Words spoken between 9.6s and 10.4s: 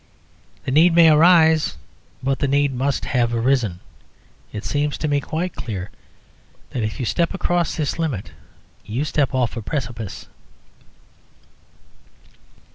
precipice.